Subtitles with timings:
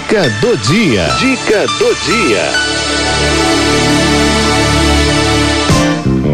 [0.00, 1.08] Dica do dia.
[1.18, 2.50] Dica do dia.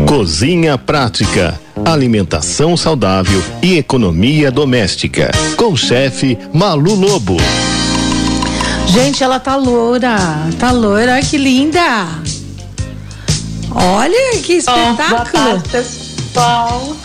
[0.09, 5.33] Cozinha prática, alimentação saudável e economia doméstica.
[5.57, 7.37] Com o chefe Malu Lobo.
[8.87, 10.17] Gente, ela tá loura.
[10.59, 12.07] Tá loira, olha que linda.
[13.73, 15.09] Olha que espetáculo.
[15.09, 16.97] boa tarde, pessoal.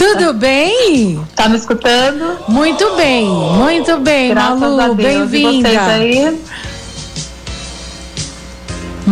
[0.00, 1.20] Tudo bem?
[1.36, 2.38] Tá me escutando?
[2.48, 4.94] Muito bem, muito bem, Graças Malu.
[4.94, 5.68] Bem-vinda.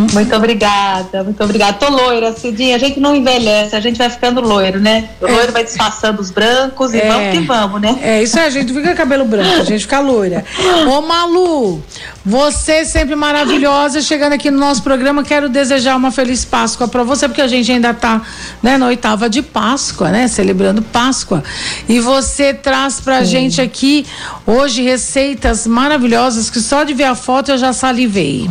[0.07, 0.13] Aí?
[0.13, 1.73] Muito obrigada, muito obrigada.
[1.73, 2.75] Tô loira, Cidinha.
[2.75, 5.09] A gente não envelhece, a gente vai ficando loiro, né?
[5.21, 7.07] O loiro vai disfarçando os brancos e É.
[7.07, 7.97] vamos que vamos, né?
[8.01, 10.45] É, isso aí, a gente fica cabelo branco, a gente fica loira.
[10.87, 11.83] Ô, Malu,
[12.25, 17.27] você sempre maravilhosa, chegando aqui no nosso programa, quero desejar uma feliz Páscoa pra você,
[17.27, 18.21] porque a gente ainda tá,
[18.61, 21.43] né, na oitava de Páscoa, né, celebrando Páscoa.
[21.87, 24.05] E você traz pra gente aqui,
[24.45, 28.49] hoje, receitas maravilhosas, que só de ver a foto eu já salivei.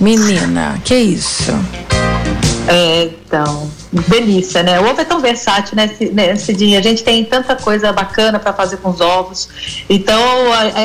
[0.00, 1.52] Menina, que isso?
[2.66, 3.70] É, então,
[4.02, 4.80] delícia, né?
[4.80, 6.78] O ovo é tão versátil, né, né, Cidinha?
[6.78, 9.48] A gente tem tanta coisa bacana para fazer com os ovos.
[9.88, 10.20] Então,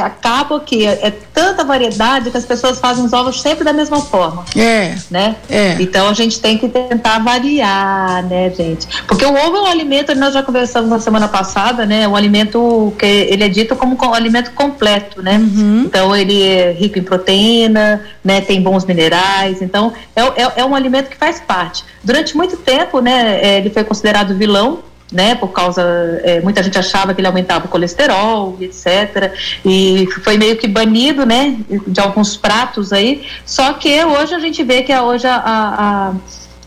[0.03, 4.01] acaba que é, é tanta variedade que as pessoas fazem os ovos sempre da mesma
[4.01, 4.43] forma.
[4.55, 5.35] É, né?
[5.49, 5.77] É.
[5.79, 8.87] Então a gente tem que tentar variar, né, gente?
[9.07, 12.07] Porque o ovo é um alimento, nós já conversamos na semana passada, né?
[12.07, 15.39] Um alimento que ele é dito como um alimento completo, né?
[15.85, 18.41] Então ele é rico em proteína, né?
[18.41, 21.85] Tem bons minerais, então é, é, é um alimento que faz parte.
[22.03, 23.39] Durante muito tempo, né?
[23.41, 24.79] eh, Ele foi considerado vilão
[25.11, 25.81] né, por causa,
[26.23, 29.33] eh, muita gente achava que ele aumentava o colesterol, etc.
[29.65, 33.25] E foi meio que banido, né, de alguns pratos aí.
[33.43, 36.13] Só que hoje a gente vê que a- hoje a, a,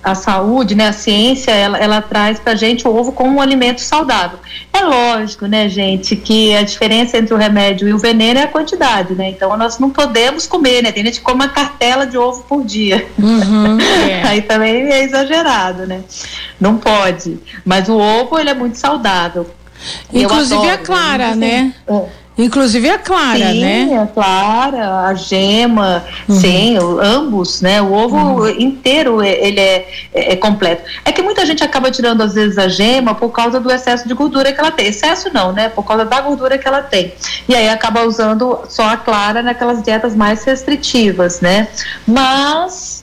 [0.02, 3.40] a, a saúde, né, a ciência, ela, ela traz pra gente o ovo como um
[3.40, 4.38] alimento saudável.
[4.72, 8.48] É lógico, né, gente, que a diferença entre o remédio e o veneno é a
[8.48, 9.30] quantidade, né?
[9.30, 10.92] Então nós não podemos comer, né?
[10.92, 13.06] Tem gente que come uma cartela de ovo por dia.
[13.18, 13.78] Uhum,
[14.08, 14.22] é.
[14.24, 16.02] Aí também é exagerado, né?
[16.60, 17.38] Não pode.
[17.64, 19.48] Mas o ovo, ele é muito saudável.
[20.12, 21.74] Inclusive a adoro, Clara, né?
[21.88, 22.02] né?
[22.38, 24.02] Inclusive a Clara, Sim, né?
[24.02, 27.82] a clara, a gema, sim, o- ambos, né?
[27.82, 30.82] O ovo inteiro é- ele é, é, é completo.
[31.04, 34.14] É que muita gente acaba tirando às vezes a gema por causa do excesso de
[34.14, 34.86] gordura que ela tem.
[34.86, 35.68] Excesso não, né?
[35.68, 37.12] Por causa da gordura que ela tem.
[37.46, 41.68] E aí acaba usando só a clara naquelas dietas mais restritivas, né?
[42.06, 43.01] Mas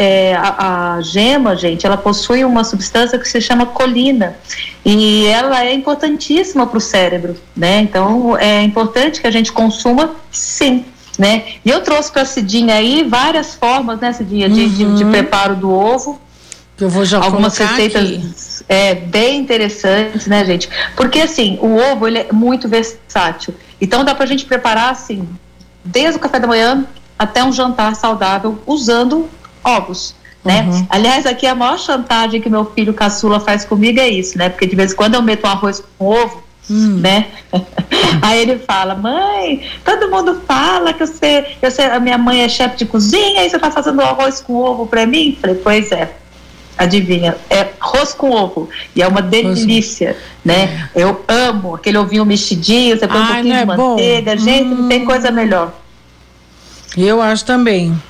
[0.00, 4.36] é, a, a gema, gente, ela possui uma substância que se chama colina
[4.84, 7.80] e ela é importantíssima para o cérebro, né?
[7.80, 10.84] Então é importante que a gente consuma, sim.
[11.18, 11.54] Né?
[11.64, 15.56] E eu trouxe para a Cidinha aí várias formas, né, Cidinha, de, de, de preparo
[15.56, 16.20] do ovo,
[16.80, 18.64] eu vou já algumas receitas aqui.
[18.68, 20.68] é, bem interessantes, né, gente?
[20.94, 23.52] Porque assim, o ovo ele é muito versátil.
[23.80, 25.28] Então dá pra gente preparar assim,
[25.84, 26.86] desde o café da manhã
[27.18, 29.28] até um jantar saudável usando
[29.64, 30.14] ovos.
[30.44, 30.62] Né?
[30.62, 30.86] Uhum.
[30.88, 34.48] Aliás, aqui a maior chantagem que meu filho caçula faz comigo é isso, né?
[34.48, 36.98] Porque de vez em quando eu meto um arroz com ovo, Hum.
[37.00, 37.26] né?
[38.20, 42.48] Aí ele fala, mãe, todo mundo fala que você, eu sei, a minha mãe é
[42.48, 45.36] chefe de cozinha e você tá fazendo arroz com ovo pra mim?
[45.40, 46.12] Falei, pois é.
[46.76, 50.88] Adivinha, é arroz com ovo e é uma delícia, né?
[50.94, 53.90] Eu amo aquele ovinho mexidinho, você põe um Ai, pouquinho não de é bom?
[53.90, 55.72] manteiga, gente, não tem coisa melhor.
[56.96, 58.00] Eu acho também.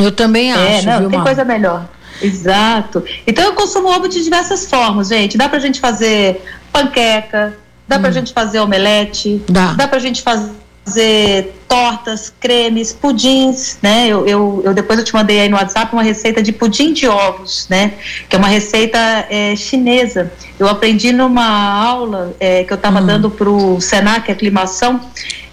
[0.00, 1.24] Eu também É, acho, não, viu, tem Malu?
[1.30, 1.88] coisa melhor.
[2.22, 3.02] Exato.
[3.26, 5.36] Então eu consumo ovo de diversas formas, gente.
[5.38, 7.56] Dá pra gente fazer panqueca,
[7.88, 9.52] dá pra gente fazer omelete, Hum.
[9.52, 9.72] Dá.
[9.72, 14.06] dá pra gente fazer tortas, cremes, pudins, né?
[14.08, 17.06] Eu, eu, eu depois eu te mandei aí no WhatsApp uma receita de pudim de
[17.06, 17.92] ovos, né?
[18.28, 18.98] Que é uma receita
[19.30, 20.32] é, chinesa.
[20.58, 21.46] Eu aprendi numa
[21.82, 22.78] aula é, que eu Hum.
[22.78, 25.00] estava dando para o Senac Aclimação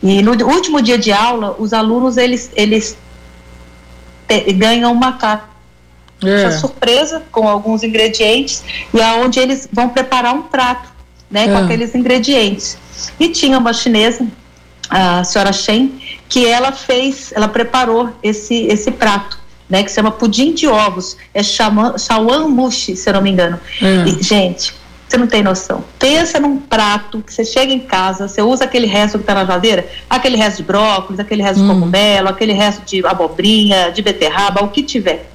[0.02, 2.98] e no último dia de aula os alunos eles eles
[4.28, 5.44] te- ganham uma caixa
[6.24, 6.52] É.
[6.52, 10.90] surpresa com alguns ingredientes e aonde eles vão preparar um prato,
[11.30, 11.64] né, com É.
[11.64, 12.78] aqueles ingredientes.
[13.20, 14.26] E tinha uma chinesa,
[14.90, 15.92] a senhora Shen,
[16.30, 19.38] que ela fez, ela preparou esse esse prato,
[19.70, 23.60] né, que se chama pudim de ovos, é shawan mushi, se eu não me engano.
[23.82, 24.10] É.
[24.10, 24.74] E, gente,
[25.08, 25.84] você não tem noção.
[25.98, 29.46] Pensa num prato que você chega em casa, você usa aquele resto que está na
[29.46, 34.64] geladeira, aquele resto de brócolis, aquele resto de cogumelo, aquele resto de abobrinha, de beterraba,
[34.64, 35.30] o que tiver.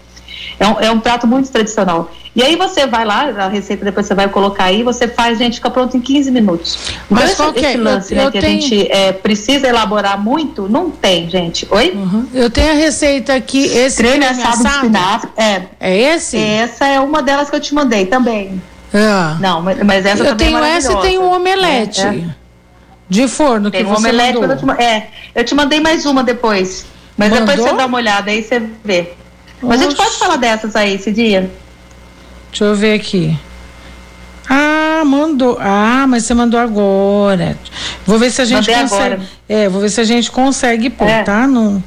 [0.60, 2.10] É um, é um prato muito tradicional.
[2.34, 5.54] E aí você vai lá, a receita depois você vai colocar aí, você faz, gente,
[5.56, 6.78] fica pronto em 15 minutos.
[7.08, 7.70] Mas qual que é?
[7.70, 11.28] esse lance, Eu- né, eu que tenho- a gente é, precisa elaborar muito, não tem,
[11.28, 11.66] gente.
[11.70, 11.90] Oi?
[11.94, 12.26] Uhum.
[12.32, 14.76] Eu tenho a receita aqui, esse Creme creme assado de assado.
[14.86, 15.30] espinafre.
[15.36, 16.36] É, É esse?
[16.38, 18.60] essa é uma delas que eu te mandei também.
[18.92, 19.40] É.
[19.40, 22.00] Não, mas, essa Eu também tenho é essa e tenho um omelete.
[22.02, 22.24] É, é.
[23.08, 24.56] De forno Tem que um você omelete, mandou.
[24.56, 26.86] eu te, é, eu te mandei mais uma depois.
[27.16, 27.66] Mas depois Mandou?
[27.68, 29.10] você dá uma olhada aí, você vê.
[29.60, 31.50] Mas a gente pode falar dessas aí esse dia?
[32.50, 33.38] Deixa eu ver aqui.
[34.48, 35.56] Ah, mandou.
[35.60, 37.56] Ah, mas você mandou agora.
[38.06, 39.14] Vou ver se a gente Mandei consegue.
[39.14, 39.20] agora.
[39.48, 41.22] É, vou ver se a gente consegue pôr, É.
[41.22, 41.46] tá?
[41.46, 41.82] Não.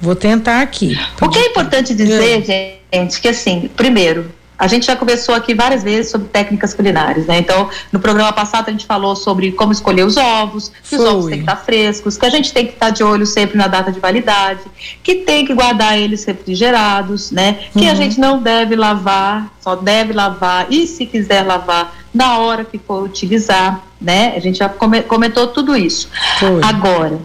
[0.00, 0.98] Vou tentar aqui.
[1.20, 2.44] O que é importante dizer,
[2.92, 7.38] gente, que assim, primeiro, a gente já conversou aqui várias vezes sobre técnicas culinárias, né?
[7.38, 11.26] Então, no programa passado a gente falou sobre como escolher os ovos, que os ovos
[11.26, 13.92] têm que estar frescos, que a gente tem que estar de olho sempre na data
[13.92, 14.60] de validade,
[15.02, 17.58] que tem que guardar eles refrigerados, né?
[17.72, 22.64] Que a gente não deve lavar, só deve lavar e se quiser lavar na hora
[22.64, 24.32] que for utilizar, né?
[24.36, 26.08] A gente já come- comentou tudo isso.
[26.64, 27.20] Agora,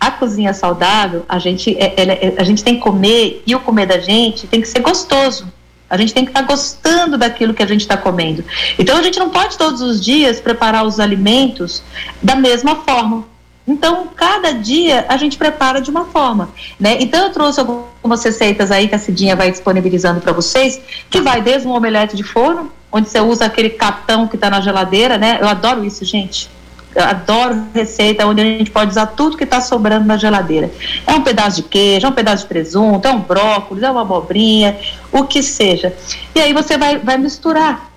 [0.00, 3.60] a cozinha saudável, a gente, é- ela é- a gente tem que comer e o
[3.60, 5.46] comer da gente tem que ser gostoso.
[5.88, 8.44] A gente tem que estar gostando daquilo que a gente está comendo.
[8.78, 11.82] Então a gente não pode todos os dias preparar os alimentos
[12.22, 13.24] da mesma forma.
[13.68, 16.98] Então, cada dia a gente prepara de uma forma, né?
[17.00, 20.80] Então eu trouxe algumas receitas aí que a Cidinha vai disponibilizando para vocês,
[21.10, 24.60] que vai desde um omelete de forno, onde você usa aquele catão que está na
[24.60, 25.38] geladeira, né?
[25.40, 26.48] Eu adoro isso, gente.
[26.96, 30.70] Eu adoro receita onde a gente pode usar tudo que está sobrando na geladeira.
[31.06, 34.00] É um pedaço de queijo, é um pedaço de presunto, é um brócolis, é uma
[34.00, 34.74] abobrinha,
[35.12, 35.94] o que seja.
[36.34, 37.90] E aí você vai, vai misturar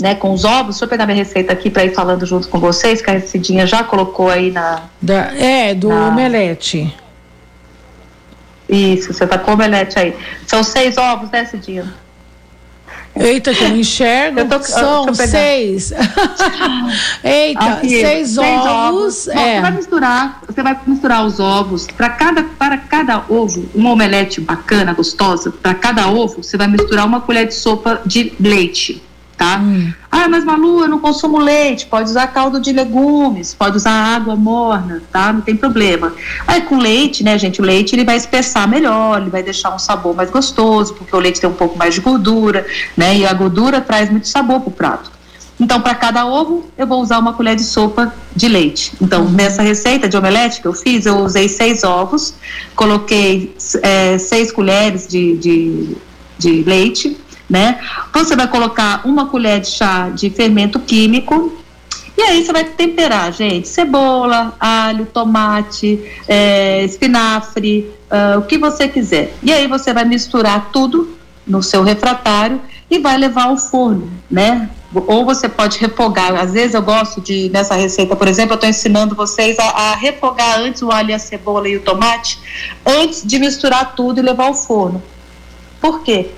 [0.00, 0.76] né, com os ovos.
[0.76, 3.66] Deixa eu pegar minha receita aqui para ir falando junto com vocês, que a Cidinha
[3.66, 4.82] já colocou aí na.
[5.00, 6.06] Da- é, do Ah.
[6.06, 6.94] omelete.
[8.68, 10.16] Isso, você tá com omelete aí.
[10.46, 11.92] São seis ovos, né, Cidinha?
[13.14, 14.40] Eita, que eu não enxergo.
[14.40, 15.92] Eu tô- São eu seis.
[17.22, 19.28] Eita, Aqui, seis, ovos.
[19.32, 19.54] Bom, é.
[19.56, 24.40] Você vai misturar, você vai misturar os ovos para cada para cada ovo, uma omelete
[24.40, 25.50] bacana, gostosa.
[25.50, 29.02] Para cada ovo, você vai misturar uma colher de sopa de leite,
[29.42, 29.58] tá?
[29.58, 29.92] Hum.
[30.08, 31.86] Ah, mas Malu, eu não consumo leite.
[31.86, 35.32] Pode usar caldo de legumes, pode usar água morna, tá?
[35.32, 36.14] Não tem problema.
[36.46, 37.60] Aí com leite, né, gente?
[37.60, 41.18] O leite ele vai espessar melhor, ele vai deixar um sabor mais gostoso, porque o
[41.18, 42.64] leite tem um pouco mais de gordura,
[42.96, 43.16] né?
[43.16, 45.10] E a gordura traz muito sabor pro prato.
[45.58, 48.92] Então, para cada ovo, eu vou usar uma colher de sopa de leite.
[49.00, 52.34] Então, nessa receita de omelete que eu fiz, eu usei seis ovos,
[52.76, 55.96] coloquei eh, seis colheres de, de,
[56.38, 57.16] de leite,
[57.52, 57.78] né?
[58.14, 61.52] Você vai colocar uma colher de chá de fermento químico.
[62.16, 68.88] E aí você vai temperar, gente, cebola, alho, tomate, eh, espinafre, ah, o que você
[68.88, 69.34] quiser.
[69.42, 71.14] E aí você vai misturar tudo
[71.46, 72.60] no seu refratário
[72.90, 74.70] e vai levar ao forno, né?
[74.94, 76.34] Ou você pode refogar.
[76.34, 79.94] Às vezes eu gosto de, nessa receita, por exemplo, eu estou ensinando vocês a, a
[79.94, 82.38] refogar antes o alho, a cebola e o tomate,
[82.86, 85.02] antes de misturar tudo e levar ao forno.
[85.80, 86.30] Por quê?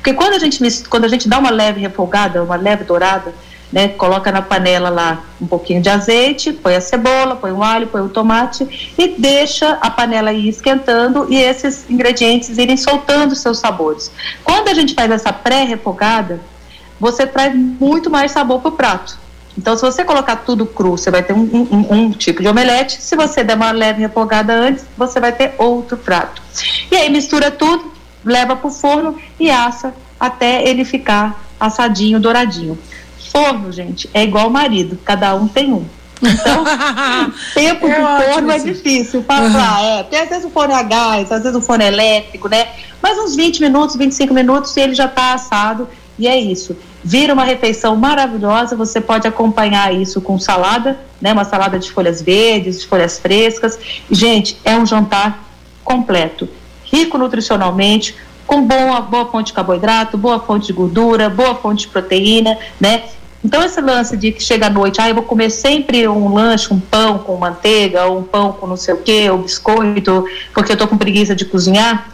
[0.00, 3.34] Porque quando a gente, quando a gente dá uma leve refogada, uma leve dourada,
[3.72, 7.86] né, coloca na panela lá um pouquinho de azeite, põe a cebola, põe o alho,
[7.86, 13.58] põe o tomate e deixa a panela ir esquentando e esses ingredientes irem soltando seus
[13.58, 14.10] sabores.
[14.42, 16.40] Quando a gente faz essa pré-refogada,
[16.98, 19.18] você traz muito mais sabor para o prato.
[19.56, 23.00] Então, se você colocar tudo cru, você vai ter um, um- um tipo de omelete.
[23.02, 26.40] Se você der uma leve refogada antes, você vai ter outro prato.
[26.90, 27.92] E aí mistura tudo,
[28.24, 32.78] leva para o forno e assa até ele ficar assadinho, douradinho.
[33.32, 35.84] Forno, gente, é igual marido, cada um tem um.
[36.22, 36.64] Então,
[37.54, 40.02] tempo É de forno é difícil falar, é.
[40.02, 42.68] Porque às vezes o forno é a gás, às vezes o forno é elétrico, né?
[43.00, 45.88] Mas uns 20 minutos, 25 minutos e ele já está assado.
[46.18, 46.76] E é isso.
[47.02, 48.76] Vira uma refeição maravilhosa.
[48.76, 51.32] Você pode acompanhar isso com salada, né?
[51.32, 53.78] Uma salada de folhas verdes, de folhas frescas.
[54.10, 55.42] Gente, é um jantar
[55.82, 56.46] completo,
[56.92, 58.14] rico nutricionalmente,
[58.46, 63.04] com boa, boa fonte de carboidrato, boa fonte de gordura, boa fonte de proteína, né?
[63.42, 66.72] Então esse lance de que chega à noite, ah, eu vou comer sempre um lanche,
[66.74, 70.72] um pão com manteiga, ou um pão com não sei o quê, ou biscoito, porque
[70.72, 72.10] eu tô com preguiça de cozinhar,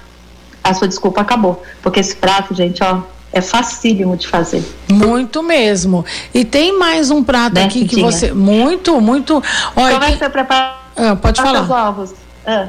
[0.63, 1.63] a sua desculpa acabou.
[1.83, 3.01] Porque esse prato, gente, ó,
[3.33, 4.63] é facílimo de fazer.
[4.89, 6.05] Muito mesmo.
[6.33, 8.11] E tem mais um prato Né, aqui que Cidinha?
[8.13, 8.33] você.
[8.33, 9.43] Muito, muito.
[9.75, 11.89] Olha, Como é que você prepara Ah, pode falar.
[11.89, 12.13] ovos?
[12.47, 12.69] Ah,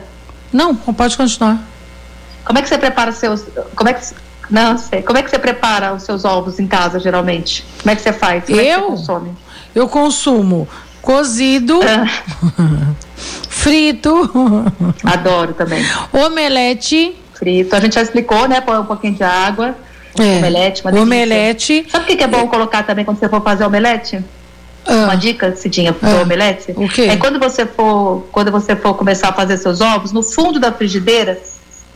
[0.52, 1.60] Não, pode continuar.
[2.48, 3.44] Como é que você prepara seus.
[3.76, 4.06] Como é que.
[4.50, 5.02] Não sei.
[5.04, 7.66] Como é que você prepara os seus ovos em casa, geralmente?
[7.84, 8.46] Como é que você faz?
[8.46, 8.80] Como é Eu?
[8.82, 9.32] você consome?
[9.76, 10.68] Eu consumo
[11.02, 12.06] cozido, Ah,
[13.50, 14.30] frito,
[15.04, 15.84] adoro também.
[16.12, 17.16] omelete.
[17.34, 17.76] Frito.
[17.76, 18.62] A gente já explicou, né?
[18.62, 19.76] Põe um pouquinho de água.
[20.20, 21.04] é, Omelete, uma delícia.
[21.04, 21.86] omelete.
[21.92, 24.24] Sabe o que que é bom colocar também quando você for fazer omelete?
[24.88, 26.74] Uma Ah, dica, Cidinha, pro Ah, omelete?
[26.76, 27.04] o quê?
[27.04, 30.72] É quando você for, quando você for começar a fazer seus ovos, no fundo da
[30.72, 31.40] frigideira,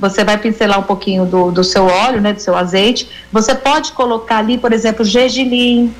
[0.02, 3.08] você vai pincelar um pouquinho do, do seu óleo, né, do seu azeite.
[3.32, 5.94] Você pode colocar ali, por exemplo, gergelim.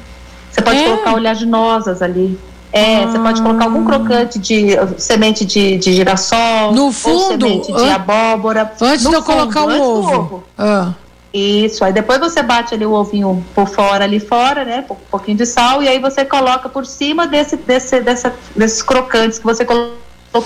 [0.50, 0.84] Você pode É.
[0.86, 2.38] colocar oleaginosas ali.
[2.74, 6.72] É, você pode colocar algum crocante de semente de, de girassol.
[6.74, 8.72] No fundo, ou semente de an- abóbora.
[8.82, 10.44] Antes de eu colocar o do ovo.
[10.58, 10.94] Ah,
[11.34, 14.84] Isso, aí depois você bate ali o ovinho por fora, ali fora, né?
[14.90, 19.38] Um pouquinho de sal, e aí você coloca por cima desse, desse, dessa, desses crocantes
[19.40, 19.96] que você colocou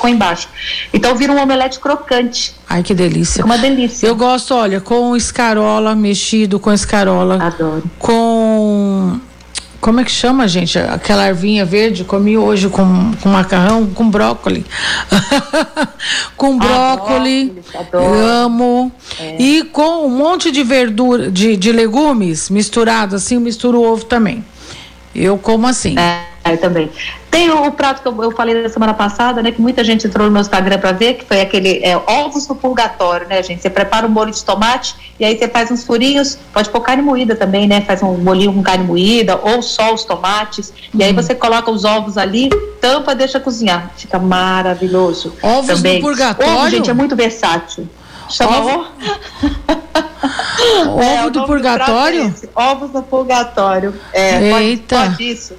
[0.08, 0.50] embaixo.
[0.94, 2.54] Então vira um omelete crocante.
[2.68, 3.44] ai, que delícia.
[3.44, 4.08] Fica uma delícia.
[4.08, 7.42] Eu gosto, olha, com escarola, mexido com escarola.
[7.42, 7.84] Adoro.
[8.00, 9.20] Com.
[9.80, 10.80] Como é que chama, gente?
[10.80, 14.66] Aquela ervinha verde, comi hoje com, com macarrão, com brócoli.
[16.36, 18.04] com brócoli, brócolis, adoro.
[18.04, 18.92] eu amo.
[19.38, 24.44] E com um monte de verdura, de, de legumes misturado assim, misturo ovo também.
[25.14, 25.96] Eu como assim.
[26.00, 26.90] É, eu também.
[27.36, 29.52] Tem o, o prato que eu, eu falei na semana passada, né?
[29.52, 32.56] Que muita gente entrou no meu Instagram para ver, que foi aquele é, ovos no
[32.56, 33.62] purgatório, né, gente?
[33.62, 37.02] Você prepara um molho de tomate e aí você faz uns furinhos, pode pôr carne
[37.02, 37.82] moída também, né?
[37.82, 40.72] Faz um molhinho com carne moída ou só os tomates.
[40.94, 42.48] E aí você coloca os ovos ali,
[42.80, 43.92] tampa, deixa cozinhar.
[43.98, 45.34] Fica maravilhoso.
[45.44, 46.02] Ovos no também.
[46.02, 46.54] purgatório?
[46.54, 47.90] Ovo, gente, é muito versátil.
[48.30, 48.86] Chama Ovo-
[50.88, 52.34] ovo, é, do purgatório?
[52.56, 53.94] Ovos no purgatório.
[54.14, 54.96] É, pode, Eita.
[54.98, 55.54] pode isso.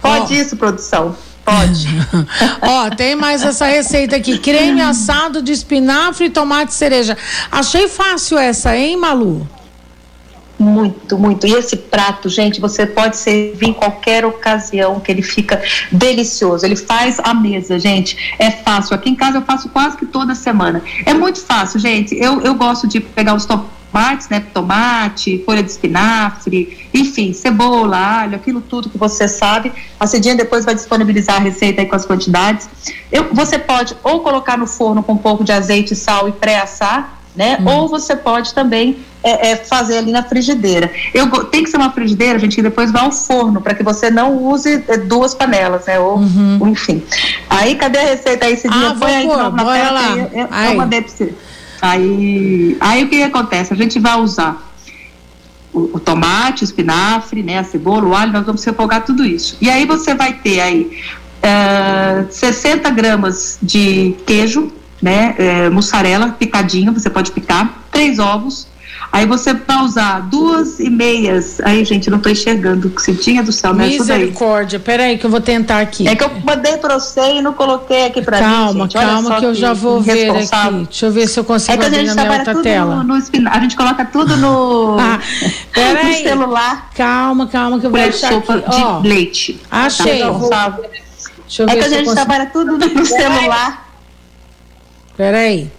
[0.00, 0.36] Pode Ó.
[0.36, 1.16] isso, produção.
[1.44, 1.88] Pode.
[2.62, 7.16] Ó, tem mais essa receita aqui: creme assado de espinafre e tomate cereja.
[7.50, 9.48] Achei fácil essa, hein, Malu?
[10.60, 11.46] Muito, muito.
[11.46, 16.66] E esse prato, gente, você pode servir em qualquer ocasião que ele fica delicioso.
[16.66, 18.34] Ele faz a mesa, gente.
[18.38, 18.94] É fácil.
[18.94, 20.82] Aqui em casa eu faço quase que toda semana.
[21.06, 22.14] É muito fácil, gente.
[22.14, 24.40] Eu, eu gosto de pegar os tomates, né?
[24.52, 29.72] Tomate, folha de espinafre, enfim, cebola, alho, aquilo tudo que você sabe.
[29.98, 32.68] A Cidinha depois vai disponibilizar a receita aí com as quantidades.
[33.10, 37.19] Eu, você pode ou colocar no forno com um pouco de azeite, sal e pré-assar,
[37.34, 37.58] né?
[37.64, 40.90] Ou você pode também é, é, fazer ali na frigideira.
[41.14, 44.10] Eu, tem que ser uma frigideira, gente, que depois vai ao forno, para que você
[44.10, 45.98] não use é, duas panelas, né?
[45.98, 46.20] Ou,
[46.60, 47.02] ou enfim.
[47.48, 48.90] Aí, cadê a receita aí, Cidinha?
[48.90, 50.16] Ah, Põe aí de novo na tela, lá.
[50.16, 50.72] Eu, eu, Aí.
[50.72, 51.34] eu mandei pra você.
[51.82, 53.72] Aí, aí o que acontece?
[53.72, 54.70] A gente vai usar
[55.72, 59.56] o, o tomate, o espinafre, né, a cebola, o alho, nós vamos refogar tudo isso.
[59.60, 60.98] E aí você vai ter aí
[61.42, 64.72] eh, 60 gramas de queijo,
[65.02, 68.68] né, eh, mussarela picadinho, você pode picar, três ovos.
[69.12, 71.60] Aí você vai usar duas e meias.
[71.64, 72.92] Aí, gente, não tô enxergando.
[73.00, 74.20] Cintinha do céu, me ajuda aí.
[74.20, 74.78] Misericórdia.
[74.78, 76.06] Peraí, que eu vou tentar aqui.
[76.06, 78.44] É que eu mandei pra você e não coloquei aqui pra mim.
[78.44, 80.84] Calma, calma, que eu já vou ver aqui.
[80.84, 82.62] Deixa eu ver se eu É consigo que a gente na minha trabalha outra tudo
[82.62, 82.96] tela.
[83.02, 85.18] no, no A gente coloca tudo no, Ah,
[86.04, 86.90] no celular.
[86.94, 88.80] Calma, calma, que eu vou Para achar sopa aqui.
[88.80, 89.60] Ó, de leite.
[89.68, 90.20] achei.
[90.20, 90.78] Tá
[91.48, 92.14] deixa eu É ver que a gente consigo.
[92.14, 93.89] trabalha tudo no celular.
[95.24, 95.70] Peraí.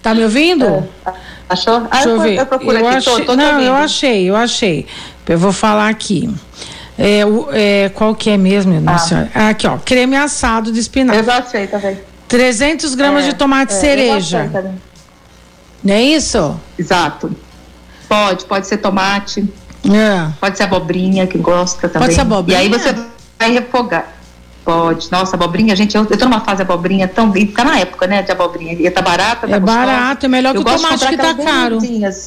[0.00, 0.88] Tá me ouvindo?
[1.50, 1.86] Achou?
[1.90, 2.38] Ah, Deixa eu ver.
[2.38, 2.96] eu procuro eu aqui.
[2.96, 4.86] achei, tô, tô não, eu achei, eu achei.
[5.28, 6.30] Eu vou falar aqui.
[6.98, 8.96] É, o- é, qual que é mesmo, Ah.
[8.96, 9.30] senhora?
[9.34, 9.76] Aqui, ó.
[9.84, 11.20] Creme assado de espinafre.
[11.20, 11.98] Eu já achei, tá vendo?
[12.26, 14.48] 300 gramas É, de tomate é, cereja.
[14.50, 14.62] tá?
[15.84, 16.58] Não é isso?
[16.78, 17.30] Exato.
[18.08, 19.46] Pode, pode ser tomate,
[19.84, 20.30] É.
[20.40, 22.10] pode ser abobrinha, que gosta também.
[22.12, 22.60] ser abobrinha?
[22.60, 22.94] E aí você
[23.38, 24.15] vai refogar.
[24.66, 25.12] Pode.
[25.12, 27.34] Nossa, abobrinha, gente, eu, eu tô numa fase abobrinha tão.
[27.36, 28.72] E tá na época, né, de abobrinha.
[28.72, 29.86] E tá barata, tá É gostosa.
[29.86, 31.78] barato, é melhor que Eu o tomate que tá bem caro.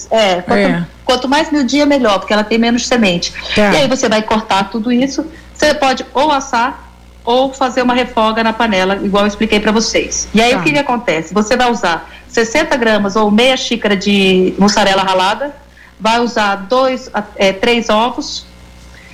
[0.09, 0.87] É, quanto, É.
[1.03, 3.33] quanto mais miudinha, melhor, porque ela tem menos semente.
[3.53, 3.73] Tá.
[3.73, 5.25] E aí você vai cortar tudo isso.
[5.53, 6.87] Você pode ou assar
[7.25, 10.29] ou fazer uma refoga na panela, igual eu expliquei para vocês.
[10.33, 10.59] E aí Tá.
[10.59, 11.33] o que, que acontece?
[11.33, 15.53] Você vai usar 60 gramas ou meia xícara de mussarela ralada,
[15.99, 18.45] vai usar dois, a- é, três ovos,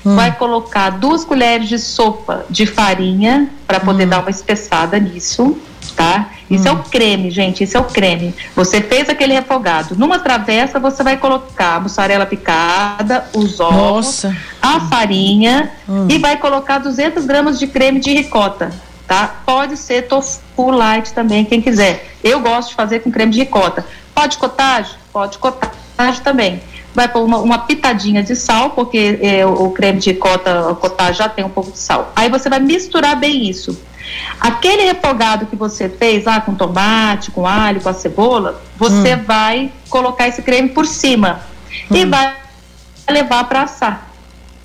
[0.05, 0.15] Hum.
[0.15, 5.57] vai colocar duas colheres de sopa de farinha para poder dar uma espessada nisso,
[5.95, 6.27] tá?
[6.47, 8.35] Isso é o creme, gente, isso é o creme.
[8.55, 9.95] Você fez aquele refogado.
[9.97, 14.37] Numa travessa, você vai colocar a mussarela picada, os ovos, Nossa.
[14.61, 16.05] a farinha Hum.
[16.07, 18.71] e vai colocar 200 gramas de creme de ricota,
[19.07, 19.37] tá?
[19.43, 22.11] Pode ser tofu light também, quem quiser.
[22.23, 23.83] Eu gosto de fazer com creme de ricota.
[24.13, 24.91] Pode cottage?
[25.11, 26.61] Pode cottage também.
[26.95, 30.75] Vai pôr uma, uma pitadinha de sal, porque é, o, o creme de ricota, o
[30.75, 32.11] cottage já tem um pouco de sal.
[32.15, 33.77] Aí você vai misturar bem isso.
[34.39, 39.71] Aquele refogado que você fez lá com tomate, com alho, com a cebola, você vai
[39.89, 41.41] colocar esse creme por cima
[41.91, 42.35] e vai
[43.09, 44.09] levar para assar,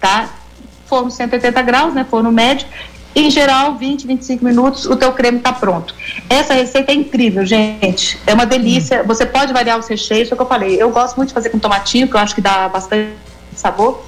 [0.01, 0.29] tá?
[0.87, 2.05] Forno 180 graus, né?
[2.09, 2.67] Forno médio.
[3.14, 5.95] Em geral, 20, 25 minutos, o teu creme está pronto.
[6.29, 8.19] Essa receita é incrível, gente.
[8.26, 9.02] É uma delícia.
[9.02, 10.81] Você pode variar os recheios, foi o que eu falei.
[10.81, 13.11] Eu gosto muito de fazer com tomatinho, que eu acho que dá bastante
[13.55, 14.05] sabor.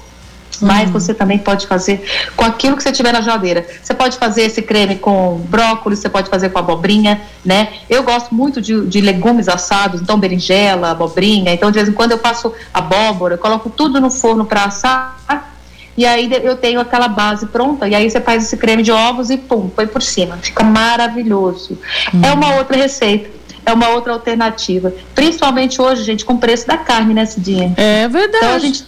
[0.61, 2.05] Mas você também pode fazer
[2.37, 3.65] com aquilo que você tiver na geladeira.
[3.81, 7.73] Você pode fazer esse creme com brócolis, você pode fazer com abobrinha, né?
[7.89, 11.51] Eu gosto muito de, de legumes assados, então berinjela, abobrinha.
[11.53, 15.52] Então, de vez em quando eu faço abóbora, eu coloco tudo no forno para assar
[15.95, 19.29] e aí eu tenho aquela base pronta, e aí você faz esse creme de ovos
[19.29, 20.37] e pum, põe por cima.
[20.37, 21.77] Fica maravilhoso.
[22.13, 22.21] Hum.
[22.23, 23.29] É uma outra receita.
[23.65, 24.93] É uma outra alternativa.
[25.15, 27.73] Principalmente hoje, gente, com o preço da carne, né, Cidinha?
[27.77, 28.37] É verdade.
[28.37, 28.85] Então a gente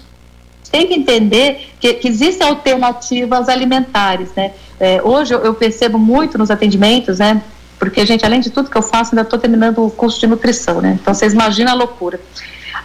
[0.69, 4.51] tem que entender que, que existem alternativas alimentares, né?
[4.77, 7.41] É, hoje eu, eu percebo muito nos atendimentos, né?
[7.79, 10.81] Porque, gente, além de tudo que eu faço, ainda estou terminando o curso de nutrição,
[10.81, 10.97] né?
[11.01, 12.19] Então vocês imaginam a loucura.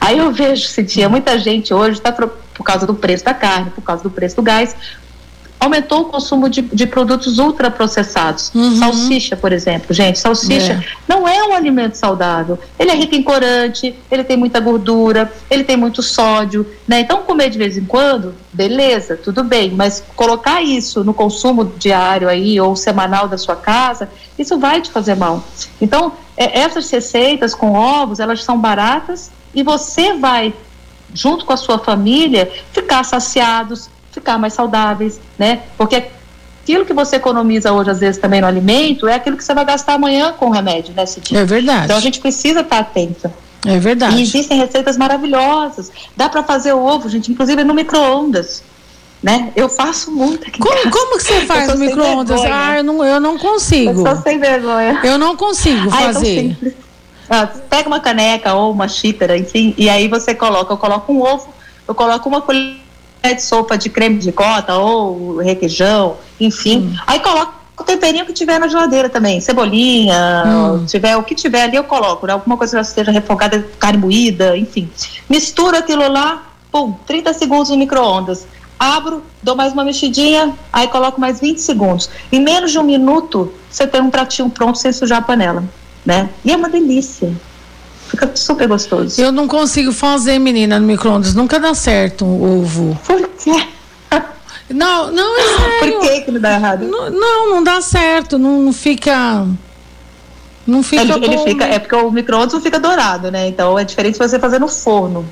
[0.01, 2.13] Aí eu vejo, Cidinha, muita gente hoje está
[2.61, 4.77] por causa do preço da carne, por causa do preço do gás,
[5.59, 8.51] aumentou o consumo de, de produtos ultraprocessados.
[8.55, 8.77] Uhum.
[8.77, 9.95] Salsicha, por exemplo.
[9.95, 10.85] Gente, salsicha é.
[11.09, 12.59] não é um alimento saudável.
[12.79, 17.01] Ele é rico em corante, ele tem muita gordura, ele tem muito sódio, né?
[17.01, 22.29] Então, comer de vez em quando, beleza, tudo bem, mas colocar isso no consumo diário
[22.29, 25.43] aí ou semanal da sua casa, isso vai te fazer mal.
[25.81, 30.53] Então, é, essas receitas com ovos, elas são baratas e você vai
[31.15, 35.61] junto com a sua família ficar saciados, ficar mais saudáveis, né?
[35.77, 36.05] Porque
[36.63, 39.65] aquilo que você economiza hoje, às vezes, também no alimento, é aquilo que você vai
[39.65, 41.41] gastar amanhã com o remédio, né, Cidinha?
[41.41, 41.85] É verdade.
[41.85, 43.33] Então a gente precisa estar atenta.
[43.67, 44.17] É verdade.
[44.17, 45.91] E existem receitas maravilhosas.
[46.17, 48.63] Dá para fazer ovo, gente, inclusive no micro-ondas.
[49.23, 49.53] Né?
[49.55, 52.41] Eu faço muito aqui como, como que você faz no micro-ondas?
[52.43, 53.91] Ah, eu não, eu não consigo.
[54.01, 54.99] Eu sou sem vergonha.
[55.05, 56.57] Eu não consigo ah, fazer.
[57.69, 61.49] Pega uma caneca ou uma xícara, enfim, e aí você coloca, eu coloco um ovo,
[61.87, 62.77] eu coloco uma colher
[63.23, 66.91] de sopa de creme de cota ou requeijão, enfim.
[66.93, 66.97] Hum.
[67.07, 70.85] Aí coloca o temperinho que tiver na geladeira também, cebolinha, hum.
[70.87, 72.33] tiver o que tiver ali eu coloco, né?
[72.33, 74.91] alguma coisa que esteja refogada, carne moída, enfim.
[75.29, 78.47] Mistura aquilo lá, pum, 30 segundos no micro-ondas.
[78.79, 82.09] Abro, dou mais uma mexidinha, aí coloco mais 20 segundos.
[82.33, 85.63] Em menos de um minuto, você tem um pratinho pronto sem sujar a panela,
[86.11, 86.29] né?
[86.45, 87.33] E é uma delícia.
[88.09, 89.21] Fica super gostoso.
[89.21, 91.35] Eu não consigo fazer, menina, no micro-ondas.
[91.35, 92.99] Nunca dá certo um ovo.
[93.07, 93.69] Por quê?
[94.69, 95.99] Não, não, é sério.
[95.99, 96.87] Por que, que não dá errado?
[96.87, 98.39] Não, não, não dá certo.
[98.39, 99.47] Não, não fica.
[100.67, 101.25] Não fica ele, bom.
[101.25, 103.47] Ele fica, é porque o micro-ondas não fica dourado, né?
[103.47, 105.25] Então é diferente você fazer no forno.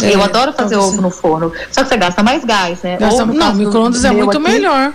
[0.00, 1.00] É, eu adoro fazer ovo você...
[1.00, 1.52] no forno.
[1.70, 2.96] Só que você gasta mais gás, né?
[2.96, 4.92] Gasta, não, micro-ondas é muito aqui, melhor.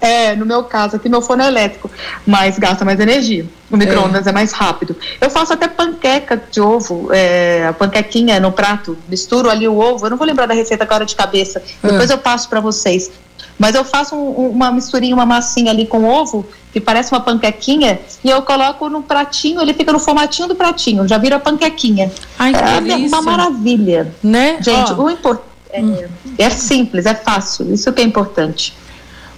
[0.00, 1.90] É, no meu caso, aqui meu forno é elétrico,
[2.26, 3.46] mas gasta mais energia.
[3.70, 4.30] O micro-ondas é.
[4.30, 4.32] é.
[4.32, 4.96] mais rápido.
[5.20, 10.06] Eu faço até panqueca de ovo, é, a panquequinha no prato, misturo ali o ovo.
[10.06, 11.88] Eu não vou lembrar da receita agora de cabeça, é.
[11.88, 13.10] depois eu passo para vocês.
[13.58, 18.00] Mas eu faço um, uma misturinha, uma massinha ali com ovo, que parece uma panquequinha,
[18.22, 22.10] e eu coloco no pratinho, ele fica no formatinho do pratinho, já vira panquequinha.
[22.38, 23.16] Ai, que é delícia.
[23.16, 24.12] uma maravilha.
[24.22, 24.58] Né?
[24.60, 25.04] Gente, oh.
[25.04, 25.96] o importante é, hum.
[26.38, 28.74] é simples, é fácil, isso que é importante.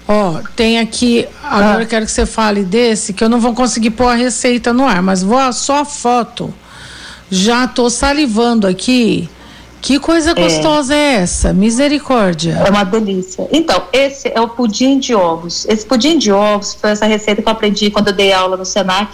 [0.09, 1.83] Ó, oh, tem aqui, agora ah.
[1.83, 4.85] eu quero que você fale desse, que eu não vou conseguir pôr a receita no
[4.85, 6.55] ar, mas vou só a foto.
[7.29, 9.29] Já tô salivando aqui.
[9.83, 10.35] Que coisa é.
[10.35, 10.99] gostosa é.
[10.99, 11.53] é essa?
[11.53, 12.62] Misericórdia.
[12.66, 13.49] É uma delícia.
[13.53, 15.66] Então, esse é o pudim de ovos.
[15.69, 18.64] Esse pudim de ovos foi essa receita que eu aprendi quando eu dei aula no
[18.64, 19.12] Senac.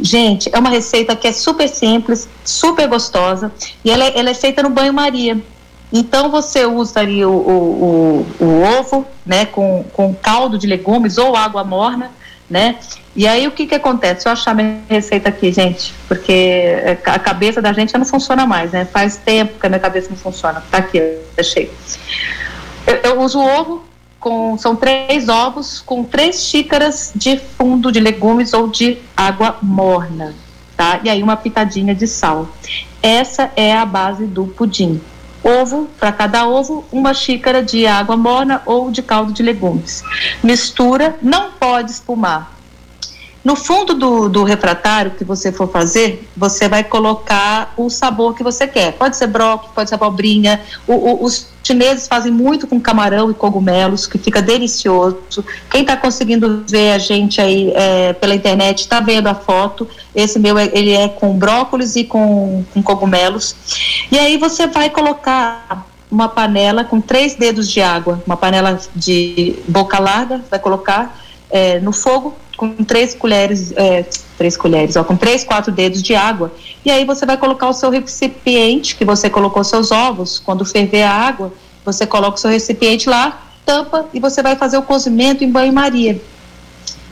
[0.00, 3.52] Gente, é uma receita que é super simples, super gostosa
[3.84, 5.40] e ela é, ela é feita no banho-maria.
[5.92, 11.18] Então você usa ali o, o, o, o, ovo, né, com, com caldo de legumes
[11.18, 12.10] ou água morna,
[12.48, 12.76] né?
[13.14, 14.26] E aí o que que acontece?
[14.26, 18.72] Eu achar minha receita aqui, gente, porque a cabeça da gente já não funciona mais,
[18.72, 18.86] né?
[18.86, 20.62] Faz tempo que a minha cabeça não funciona.
[20.70, 21.70] Tá aqui, deixei.
[22.86, 23.84] Eu, eu uso ovo
[24.18, 30.34] com são três ovos com três xícaras de fundo de legumes ou de água morna,
[30.74, 31.00] tá?
[31.04, 32.48] E aí uma pitadinha de sal.
[33.02, 35.00] Essa é a base do pudim
[35.42, 40.02] ovo, para cada ovo, uma xícara de água morna ou de caldo de legumes.
[40.42, 42.52] Mistura, não pode espumar.
[43.44, 48.42] No fundo do, do refratário que você for fazer, você vai colocar o sabor que
[48.42, 48.92] você quer.
[48.92, 50.60] Pode ser brócolis, pode ser abobrinha.
[50.86, 55.44] O, o, os chineses fazem muito com camarão e cogumelos, que fica delicioso.
[55.70, 59.88] Quem está conseguindo ver a gente aí é, pela internet está vendo a foto.
[60.14, 63.56] Esse meu é, ele é com brócolis e com, com cogumelos.
[64.10, 69.56] E aí você vai colocar uma panela com três dedos de água, uma panela de
[69.66, 71.21] boca larga, vai colocar
[71.52, 74.04] é, no fogo com três colheres, é,
[74.38, 76.52] três colheres, ó, com três, quatro dedos de água.
[76.84, 80.38] E aí você vai colocar o seu recipiente que você colocou seus ovos.
[80.38, 81.52] Quando ferver a água,
[81.84, 86.20] você coloca o seu recipiente lá, tampa e você vai fazer o cozimento em banho-maria.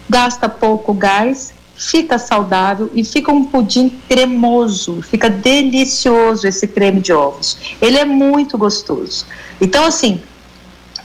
[0.09, 7.13] Gasta pouco gás, fica saudável e fica um pudim cremoso, fica delicioso esse creme de
[7.13, 7.77] ovos.
[7.81, 9.27] Ele é muito gostoso.
[9.61, 10.21] Então, assim,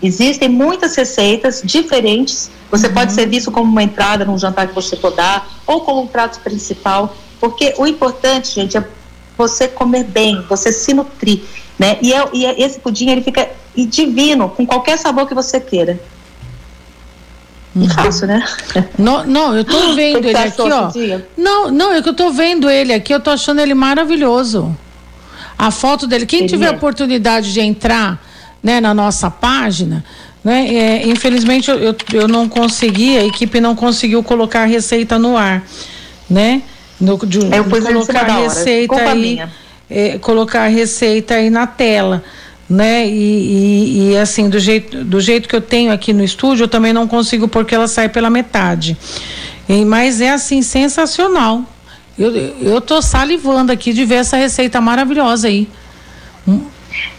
[0.01, 2.93] existem muitas receitas diferentes você uhum.
[2.93, 6.07] pode ser visto como uma entrada num jantar que você for dar, ou como um
[6.07, 8.85] prato principal, porque o importante, gente, é
[9.37, 11.41] você comer bem, você se nutrir.
[11.77, 11.97] né?
[12.01, 15.99] E, é, e é, esse pudim ele fica divino, com qualquer sabor que você queira.
[17.75, 17.89] Uhum.
[17.89, 18.45] Fácil, né?
[18.97, 20.89] Não, não, eu tô vendo ele aqui, ó.
[21.35, 24.75] Não, não, é que eu tô vendo ele aqui, eu tô achando ele maravilhoso.
[25.57, 26.75] A foto dele, quem ele tiver a é.
[26.75, 28.21] oportunidade de entrar,
[28.65, 30.03] né, na nossa página,
[30.43, 35.19] né, é, infelizmente eu, eu, eu não consegui, a equipe não conseguiu colocar a receita
[35.19, 35.63] no ar,
[36.27, 36.63] né?
[36.99, 39.39] No, de, eu colocar a receita aí,
[39.87, 42.23] é, colocar a receita aí na tela
[42.67, 43.07] né?
[43.07, 46.67] E, e, e, assim, do jeito, do jeito que eu tenho aqui no estúdio, eu
[46.67, 48.97] também não consigo porque ela sai pela metade.
[49.69, 51.63] E, mas é assim, sensacional.
[52.17, 55.69] Eu, eu tô salivando aqui de ver essa receita maravilhosa aí.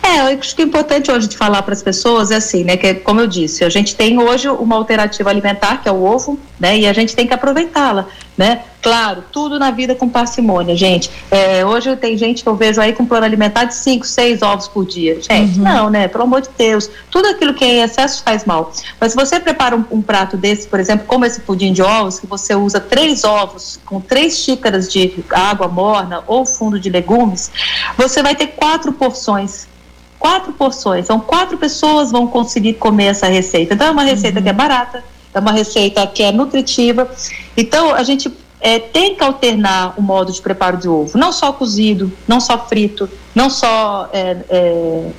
[0.07, 2.77] É, eu acho que é importante hoje de falar para as pessoas é assim, né?
[2.77, 6.39] Que como eu disse, a gente tem hoje uma alternativa alimentar que é o ovo,
[6.61, 6.79] né?
[6.79, 8.07] E a gente tem que aproveitá-la,
[8.39, 8.63] né?
[8.81, 11.11] Claro, tudo na vida com parcimônia, gente.
[11.29, 14.69] É, hoje tem gente que eu vejo aí com plano alimentar de 5, 6 ovos
[14.69, 15.21] por dia.
[15.21, 15.65] Gente, uhum.
[15.65, 16.07] não, né?
[16.07, 16.89] Pelo amor de Deus.
[17.11, 18.71] Tudo aquilo que é em excesso faz mal.
[19.01, 22.21] Mas se você prepara um, um, prato desse, por exemplo, como esse pudim de ovos,
[22.21, 27.51] que você usa três ovos com três xícaras de água morna ou fundo de legumes,
[27.99, 29.67] você vai ter quatro porções
[30.27, 31.05] quatro porções.
[31.05, 33.75] Então, quatro pessoas vão conseguir comer essa receita.
[33.75, 34.43] Então, é uma receita uhum.
[34.43, 37.09] que é barata, é uma receita que é nutritiva.
[37.57, 41.17] Então, a gente é, tem que alternar o modo de preparo de ovo.
[41.17, 45.11] Não só cozido, não só frito, não só é, é,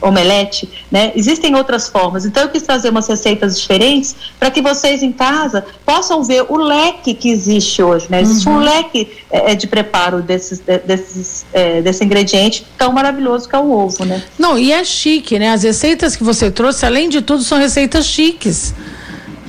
[0.00, 1.12] omelete, né?
[1.14, 2.24] Existem outras formas.
[2.24, 6.56] Então eu quis trazer umas receitas diferentes para que vocês em casa possam ver o
[6.56, 8.20] leque que existe hoje, né?
[8.20, 8.56] Existe uhum.
[8.56, 13.58] um leque é, é, de preparo desses, desses, é, desse ingrediente tão maravilhoso que é
[13.58, 14.22] o ovo, né?
[14.38, 15.50] Não, e é chique, né?
[15.50, 18.74] As receitas que você trouxe, além de tudo, são receitas chiques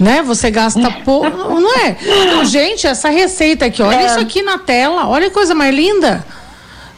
[0.02, 0.24] né?
[0.24, 1.96] Você gasta pouco, não é?
[2.46, 4.06] Gente, essa receita aqui, olha é.
[4.08, 6.26] isso aqui na tela, olha que coisa mais linda.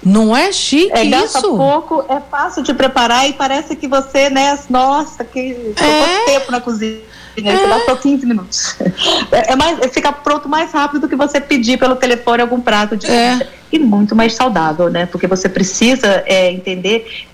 [0.06, 1.56] Não é chique é, gasta isso?
[1.56, 6.26] pouco, é fácil de preparar e parece que você, né, nossa, que é.
[6.26, 7.00] tempo na cozinha.
[7.38, 7.42] É.
[7.42, 8.76] Você gastou 15 minutos.
[9.32, 12.96] É, é mais, fica pronto mais rápido do que você pedir pelo telefone algum prato
[12.96, 13.48] de é.
[13.72, 15.08] E muito mais saudável, né?
[15.08, 17.26] Porque você precisa é, entender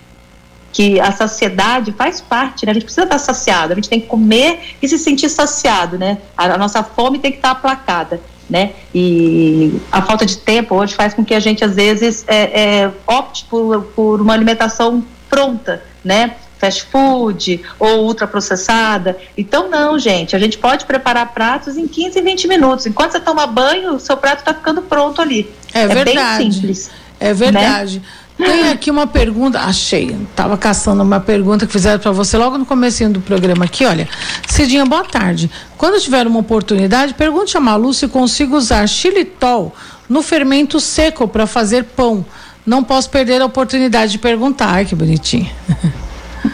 [0.72, 2.70] que a saciedade faz parte, né?
[2.70, 6.18] A gente precisa estar saciado, a gente tem que comer e se sentir saciado, né?
[6.36, 8.20] A, a nossa fome tem que estar aplacada
[8.50, 8.72] né?
[8.92, 12.90] E a falta de tempo hoje faz com que a gente às vezes é, é,
[13.06, 16.34] opte por, por uma alimentação pronta, né?
[16.58, 19.16] Fast food ou ultraprocessada.
[19.38, 20.36] Então, não, gente.
[20.36, 22.84] A gente pode preparar pratos em 15, 20 minutos.
[22.84, 25.50] Enquanto você toma banho, o seu prato está ficando pronto ali.
[25.72, 26.38] É, é verdade.
[26.42, 26.90] bem simples.
[27.20, 27.98] É verdade.
[27.98, 28.04] Né?
[28.46, 32.64] Tem aqui uma pergunta, achei, estava caçando uma pergunta que fizeram para você logo no
[32.64, 34.08] comecinho do programa aqui, olha.
[34.48, 35.50] Cidinha, boa tarde.
[35.76, 39.74] Quando tiver uma oportunidade, pergunte a Malu se consigo usar xilitol
[40.08, 42.24] no fermento seco para fazer pão.
[42.64, 44.70] Não posso perder a oportunidade de perguntar.
[44.70, 45.48] Ai, que bonitinho.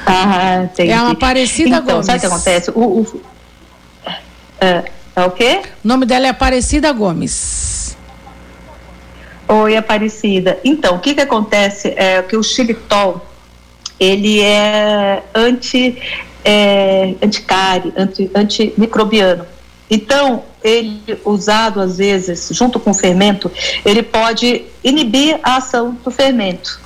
[0.04, 0.90] Ah, entendi.
[0.90, 2.06] É uma Aparecida então, Gomes.
[2.06, 2.70] Sabe o que acontece?
[2.72, 3.20] O, o,
[4.60, 5.62] é, é o quê?
[5.84, 7.75] O nome dela é Aparecida Gomes.
[9.48, 10.58] Oi, Aparecida.
[10.64, 13.24] Então, o que que acontece é que o xilitol,
[13.98, 15.96] ele é anti
[16.44, 19.46] é, anticárie, anti, antimicrobiano.
[19.90, 23.50] Então, ele usado às vezes junto com o fermento,
[23.84, 26.80] ele pode inibir a ação do fermento.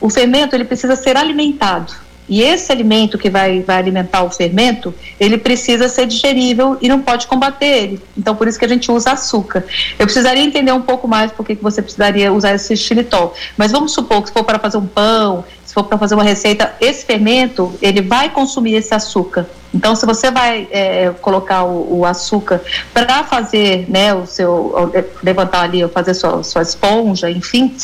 [0.00, 1.92] O fermento ele precisa ser alimentado.
[2.32, 7.02] E esse alimento que vai, vai alimentar o fermento, ele precisa ser digerível e não
[7.02, 8.00] pode combater ele.
[8.16, 9.62] Então, por isso que a gente usa açúcar.
[9.98, 13.34] Eu precisaria entender um pouco mais por que você precisaria usar esse xilitol.
[13.54, 16.24] Mas vamos supor que se for para fazer um pão, se for para fazer uma
[16.24, 19.46] receita, esse fermento, ele vai consumir esse açúcar.
[19.74, 22.62] Então, se você vai é, colocar o, o açúcar
[22.94, 24.90] para fazer, né, o seu,
[25.22, 27.76] levantar ali, fazer sua, sua esponja, enfim,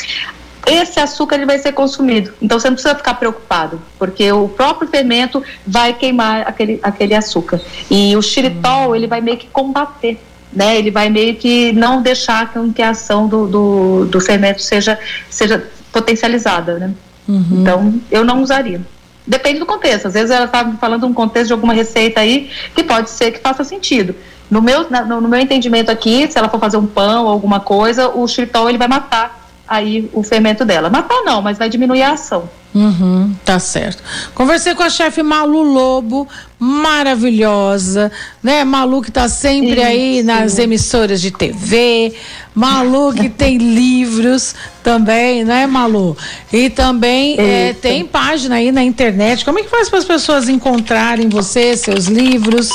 [0.69, 2.33] esse açúcar ele vai ser consumido.
[2.41, 7.61] Então você não precisa ficar preocupado, porque o próprio fermento vai queimar aquele, aquele açúcar.
[7.91, 10.21] E o xilitol, ele vai meio que combater,
[10.53, 10.77] né?
[10.77, 14.99] Ele vai meio que não deixar que a ação do, do, do fermento seja,
[15.31, 16.95] seja potencializada, né?
[17.27, 17.47] Uhum.
[17.61, 18.81] Então, eu não usaria.
[19.27, 20.07] Depende do contexto.
[20.07, 23.41] Às vezes ela está falando um contexto de alguma receita aí que pode ser que
[23.41, 24.15] faça sentido.
[24.51, 27.61] No meu, no, no meu entendimento aqui, se ela for fazer um pão ou alguma
[27.61, 30.89] coisa, o xilitol ele vai matar aí o fermento dela.
[30.89, 32.49] Matar não, mas vai diminuir a ação.
[32.75, 34.03] Uhum, tá certo.
[34.35, 36.29] Conversei com a chefe Malu Lobo,
[36.59, 38.63] maravilhosa, né?
[38.63, 39.87] Malu que tá sempre Isso.
[39.87, 42.15] aí nas emissoras de TV,
[42.55, 46.17] Malu que tem livros também, né, Malu?
[46.53, 49.45] E também é, tem página aí na internet.
[49.45, 52.69] Como é que faz para as pessoas encontrarem você, seus livros?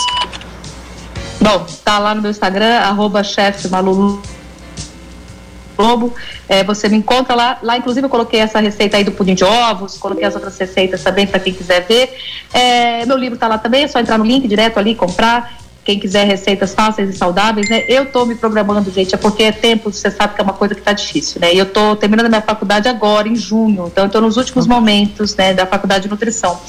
[1.39, 3.21] Bom, tá lá no meu Instagram, arroba
[5.75, 6.13] Globo.
[6.47, 7.59] É, você me encontra lá.
[7.61, 11.03] Lá, inclusive, eu coloquei essa receita aí do pudim de ovos, coloquei as outras receitas
[11.03, 12.17] também para quem quiser ver.
[12.53, 15.99] É, meu livro está lá também, é só entrar no link direto ali, comprar quem
[15.99, 17.83] quiser receitas fáceis e saudáveis, né?
[17.87, 20.73] Eu estou me programando, gente, é porque é tempo, você sabe que é uma coisa
[20.73, 21.53] que está difícil, né?
[21.53, 24.65] E eu estou terminando a minha faculdade agora, em junho, então eu estou nos últimos
[24.65, 26.59] momentos, né, da faculdade de nutrição.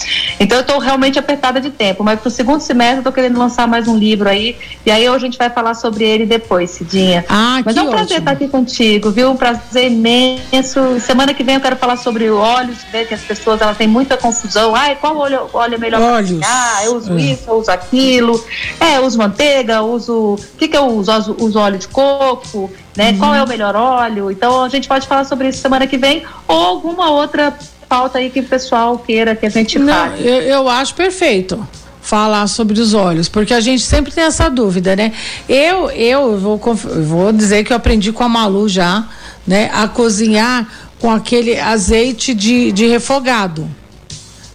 [0.40, 3.38] Então eu estou realmente apertada de tempo, mas para o segundo semestre eu estou querendo
[3.38, 7.24] lançar mais um livro aí, e aí a gente vai falar sobre ele depois, Cidinha.
[7.28, 8.18] Ah, mas que é um prazer ótimo.
[8.18, 9.30] estar aqui contigo, viu?
[9.30, 10.98] Um prazer imenso.
[11.00, 14.16] Semana que vem eu quero falar sobre óleos, ver que as pessoas elas têm muita
[14.16, 14.74] confusão.
[14.74, 16.30] Ai, qual óleo, óleo é melhor Óleos.
[16.30, 16.84] cozinhar?
[16.84, 17.20] Eu uso É.
[17.20, 18.44] isso, eu uso aquilo.
[18.80, 20.12] É, eu uso manteiga, uso.
[20.34, 21.12] O que, que eu uso?
[21.12, 23.10] Uso- uso óleo de coco, né?
[23.10, 23.18] Uhum.
[23.18, 24.30] Qual é o melhor óleo?
[24.30, 27.56] Então a gente pode falar sobre isso semana que vem ou alguma outra
[27.88, 30.26] pauta aí que o pessoal queira que a gente Não, fale.
[30.26, 31.66] eu, eu acho perfeito
[32.00, 35.12] falar sobre os olhos, porque a gente sempre tem essa dúvida, né?
[35.48, 39.06] Eu, eu vou, vou dizer que eu aprendi com a Malu já,
[39.46, 39.70] né?
[39.72, 40.66] A cozinhar
[41.00, 43.66] com aquele azeite de, de refogado.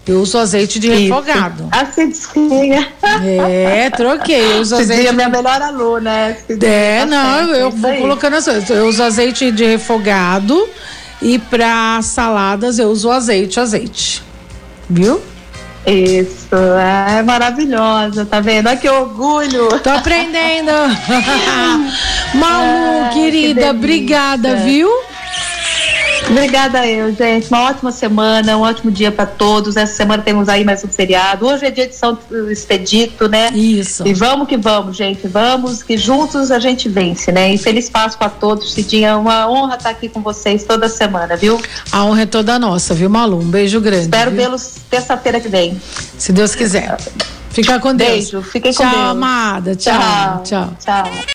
[0.10, 1.70] Eu uso azeite de refogado.
[1.72, 2.88] A Cidinha.
[3.24, 4.54] É, troquei.
[4.54, 5.16] Eu uso Cidinha é azeite.
[5.16, 6.38] minha melhor aluna, né?
[6.48, 8.70] Cidinha, É, tá não, certo, eu isso vou colocando as coisas.
[8.70, 10.68] Eu uso azeite de refogado
[11.22, 14.24] e para saladas eu uso azeite, azeite.
[14.90, 15.22] Viu?
[15.86, 16.56] Isso,
[17.16, 18.68] é maravilhosa, tá vendo?
[18.68, 19.80] Olha que orgulho.
[19.80, 20.72] Tô aprendendo.
[22.34, 23.70] Malu, que querida, delícia.
[23.72, 24.90] obrigada, viu?
[26.30, 27.48] Obrigada eu, gente.
[27.50, 29.76] Uma ótima semana, um ótimo dia para todos.
[29.76, 31.48] Essa semana temos aí mais um feriado.
[31.48, 32.18] Hoje é dia de São
[32.50, 33.50] Expedito, né?
[33.52, 34.08] Isso.
[34.08, 35.28] E vamos que vamos, gente.
[35.28, 37.54] Vamos, que juntos a gente vence, né?
[37.54, 38.74] E feliz Páscoa a todos.
[38.74, 41.60] Cidinha, uma honra estar aqui com vocês toda semana, viu?
[41.92, 43.40] A honra é toda nossa, viu, Malu?
[43.40, 44.04] Um beijo grande.
[44.04, 45.82] Espero vê-los terça-feira que vem.
[46.18, 46.98] Se Deus quiser.
[47.50, 48.10] Fica com Deus.
[48.12, 49.04] Beijo, fiquem com Tchau, Deus.
[49.04, 49.76] amada.
[49.76, 50.44] Tchau.
[50.44, 50.74] Tchau.
[50.80, 51.12] Tchau.